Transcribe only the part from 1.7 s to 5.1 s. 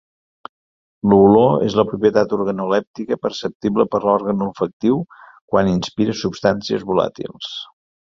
la propietat organolèptica perceptible por l'òrgan olfactiu